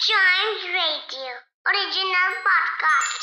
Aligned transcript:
Chimes 0.00 0.62
Radio 0.72 1.30
original 1.66 2.34
podcast. 2.46 3.22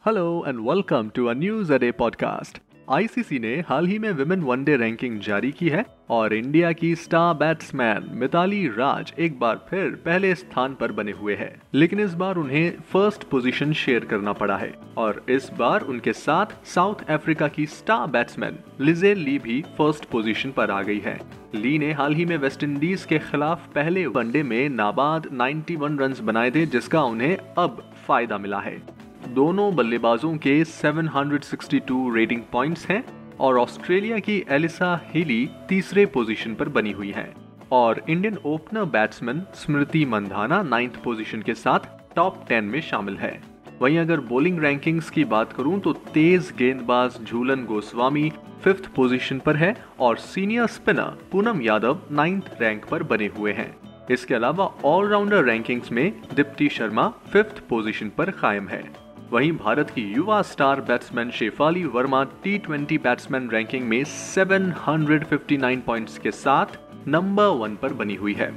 Hello 0.00 0.42
and 0.42 0.64
welcome 0.64 1.12
to 1.12 1.28
a 1.28 1.34
News 1.36 1.70
a 1.70 1.78
Day 1.78 1.92
podcast. 1.92 2.58
ICC 2.90 3.38
ने 3.38 3.54
हाल 3.68 3.86
ही 3.86 3.98
में 3.98 4.10
women 4.12 4.40
one day 4.40 4.76
ranking 4.76 5.18
जारी 5.20 5.50
की 5.52 5.68
है 5.68 5.84
और 6.10 6.34
इंडिया 6.34 6.72
की 6.72 6.94
स्टार 6.94 7.34
बैट्समैन 7.34 8.08
मिताली 8.12 8.68
राज 8.68 9.12
एक 9.18 9.38
बार 9.38 9.66
फिर 9.70 9.90
पहले 10.04 10.34
स्थान 10.34 10.74
पर 10.74 10.92
बने 10.92 11.12
हुए 11.12 11.34
हैं। 11.34 11.62
लेकिन 11.74 12.00
इस 12.00 12.14
बार 12.14 12.36
उन्हें 12.36 12.72
फ़र्स्ट 12.92 13.24
पोजीशन 13.24 13.72
शेयर 13.72 14.04
करना 14.04 14.32
पड़ा 14.32 14.56
है 14.56 14.72
और 14.96 15.26
इस 15.28 15.50
बार 15.58 15.80
उनके 15.80 16.12
साथ 16.12 16.66
साउथ 16.66 17.10
अफ्रीका 17.10 17.48
की 17.48 17.66
स्टार 17.66 18.06
बैट्समैन 18.06 18.58
लिजे 18.80 19.14
ली 19.14 19.38
भी 19.38 19.62
फ़र्स्ट 19.78 20.04
पोजीशन 20.04 20.50
पर 20.50 20.70
आ 20.70 20.82
गई 20.82 20.98
है। 20.98 21.20
ली 21.54 21.78
ने 21.78 21.92
हाल 21.92 22.14
ही 22.14 22.24
में 22.24 22.36
वेस्ट 22.36 22.64
इंडीज 22.64 23.04
के 23.04 23.18
खिलाफ 23.18 23.66
पहले 23.74 24.06
वनडे 24.06 24.42
में 24.42 24.68
नाबाद 24.68 25.26
91 25.32 25.98
रन 26.00 26.14
बनाए 26.22 26.50
थे, 26.50 26.66
जिसका 26.66 27.02
उन्हें 27.02 27.36
अब 27.36 27.90
फ़ायदा 28.06 28.38
मिला 28.38 28.60
है। 28.60 28.95
दोनों 29.28 29.74
बल्लेबाजों 29.76 30.36
के 30.36 30.64
762 30.64 32.14
रेटिंग 32.14 32.42
पॉइंट्स 32.52 32.86
हैं 32.86 33.02
और 33.36 33.58
ऑस्ट्रेलिया 33.58 34.18
की 34.18 34.44
एलिसा 34.48 35.00
हिली 35.14 35.48
तीसरे 35.68 36.06
पोजीशन 36.06 36.54
पर 36.54 36.68
बनी 36.68 36.92
हुई 36.92 37.10
हैं। 37.10 37.34
और 37.72 38.02
Indian 38.08 38.38
opener 38.44 38.84
batsman 38.84 39.42
Smriti 39.54 40.04
Mandhana 40.04 40.62
ninth 40.62 41.02
position 41.04 41.42
के 41.42 41.54
साथ 41.54 41.88
टॉप 42.16 42.44
टेन 42.48 42.64
में 42.64 42.80
शामिल 42.80 43.16
है। 43.16 43.40
वहीं 43.82 43.98
अगर 43.98 44.20
बॉलिंग 44.20 44.60
रैंकिंग्स 44.60 45.10
की 45.10 45.24
बात 45.24 45.52
करूँ 45.52 45.80
तो 45.80 45.92
तेज 45.92 46.52
गेंदबाज 46.58 47.18
झूलन 47.24 47.64
गोस्वामी 47.64 48.30
फिफ्थ 48.64 48.86
पोजीशन 48.94 49.38
पर 49.38 49.56
है 49.56 49.76
और 50.00 50.16
senior 50.16 50.66
spinner 50.66 51.18
Poonam 51.32 51.60
Yadav 51.62 52.00
ninth 52.10 52.56
rank 52.60 52.84
पर 52.84 53.02
बने 53.02 53.26
हुए 53.26 53.52
हैं। 53.52 53.74
इसके 54.10 54.34
अलावा 54.34 54.64
ऑलराउंडर 54.84 55.44
रैंकिंग्स 55.44 55.92
में 55.92 56.12
दीप्ति 56.34 56.68
शर्मा 56.68 57.08
फिफ्थ 57.32 57.62
पोजीशन 57.68 58.10
पर 58.18 58.30
कायम 58.30 58.68
है। 58.68 59.05
वहीं 59.32 59.52
भारत 59.52 59.90
की 59.90 60.02
युवा 60.12 60.42
star 60.42 60.80
batsman 60.80 61.30
Shafali 61.30 61.84
Verma 61.84 62.22
T 62.24 62.58
twenty 62.58 62.98
batsman 62.98 63.48
ranking 63.50 63.88
में 63.88 64.04
759 64.04 65.80
पॉइंट्स 65.86 66.18
के 66.18 66.30
साथ 66.30 66.78
नंबर 67.08 67.46
वन 67.46 67.74
पर 67.76 67.92
बनी 67.92 68.14
हुई 68.14 68.34
है। 68.34 68.52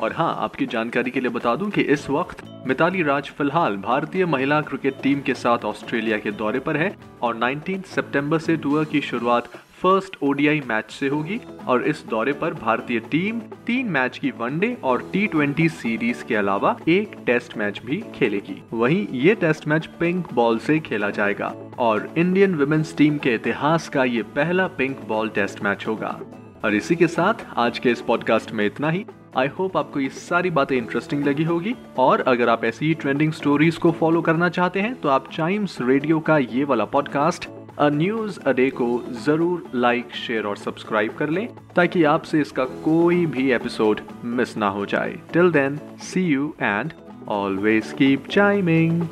और 0.00 0.12
हाँ 0.12 0.34
आपकी 0.40 0.66
जानकारी 0.66 1.10
के 1.10 1.20
लिए 1.20 1.30
बता 1.30 1.56
दूँ 1.56 1.70
कि 1.70 1.80
इस 1.80 2.08
वक्त 2.10 2.44
मिताली 2.66 3.02
राज 3.02 3.30
फ़िलहाल 3.30 3.76
भारतीय 3.76 4.26
महिला 4.26 4.60
क्रिकेट 4.60 5.02
टीम 5.02 5.20
के 5.20 5.34
साथ 5.34 5.64
ऑस्ट्रेलिया 5.64 6.18
के 6.18 6.30
दौरे 6.30 6.60
पर 6.60 6.76
है 6.76 6.96
और 7.22 7.38
19 7.38 7.84
सितंबर 7.86 8.38
से 8.38 8.56
टूर 8.56 8.84
की 8.84 9.00
शुरुआत 9.00 9.48
फ़र्स्ट 9.84 10.16
ओडीआई 10.22 10.60
मैच 10.66 10.90
से 10.90 11.08
होगी 11.08 11.40
और 11.66 11.82
इस 11.82 12.04
दौरे 12.10 12.32
पर 12.32 12.54
भारतीय 12.54 13.00
टीम 13.00 13.38
तीन 13.66 13.86
मैच 13.86 14.18
की 14.18 14.30
वनडे 14.30 14.76
और 14.84 15.10
टी 15.12 15.26
ट्वेंटी 15.26 15.68
सीरीज़ 15.68 16.24
के 16.24 16.34
अलावा 16.34 16.76
एक 16.88 17.16
टेस्ट 17.26 17.56
मैच 17.58 17.80
भी 17.86 18.02
खेलेगी। 18.14 18.62
वहीं 18.72 19.06
ये 19.12 19.34
टेस्ट 19.34 19.68
मैच 19.68 19.86
पिंक 19.86 20.32
बॉल 20.34 20.58
से 20.58 20.78
खेला 20.78 21.10
जाएगा 21.10 21.54
और 21.78 22.14
इंडियन 22.18 22.54
वुमेन्स 22.54 22.96
टीम 22.96 23.18
के 23.18 23.34
इतिहास 23.34 23.88
का 23.88 24.04
ये 24.04 24.22
पहला 24.22 24.66
पिंक 24.66 25.00
बॉल 25.08 25.28
टेस्ट 25.28 25.62
मैच 25.64 25.86
होगा। 25.86 26.20
और 26.64 26.74
इसी 26.74 26.96
के 26.96 27.06
साथ 27.06 27.46
आज 27.56 27.78
के 27.78 27.90
इस 27.90 28.00
पॉडकास्ट 28.00 28.52
में 28.52 28.66
इतना 28.66 28.90
ही। 28.90 29.04
आई 29.36 29.48
होप 29.48 29.76
आपको 29.76 30.00
ये 30.00 30.08
सारी 30.08 30.50
बातें 30.50 30.76
इंटरेस्टिंग 30.76 31.24
लगी 31.24 31.44
होगी 31.44 31.74
और 31.98 32.20
अगर 32.20 32.48
आप 32.48 32.64
ऐसी 32.64 32.94
ट्रेंडिंग 32.94 33.32
स्टोरीज 33.32 33.76
को 33.76 33.92
फॉलो 33.92 34.22
करना 34.22 34.48
चाहते 34.48 34.80
हैं 34.80 34.94
तो 34.94 35.08
आप 35.08 35.30
चाइम्स 35.32 35.78
रेडियो 35.80 36.20
का 36.20 36.38
ये 36.38 36.64
वाला 36.64 36.84
पॉडकास्ट 36.84 37.48
न्यूज़ 37.82 38.38
अडे 38.46 38.68
को 38.70 38.86
ज़रूर 39.24 39.70
लाइक 39.74 40.14
शेयर 40.16 40.46
और 40.46 40.56
सब्सक्राइब 40.56 41.14
कर 41.16 41.30
लें, 41.30 41.46
ताकि 41.76 42.02
आपसे 42.04 42.40
इसका 42.40 42.64
कोई 42.84 43.24
भी 43.26 43.50
एपिसोड 43.52 44.00
मिस 44.24 44.56
ना 44.56 44.68
हो 44.68 44.86
जाए। 44.86 45.16
Till 45.32 45.50
then 45.52 45.78
see 46.02 46.24
you 46.24 46.54
and 46.62 46.92
always 47.28 47.92
keep 47.92 48.26
chiming 48.30 49.02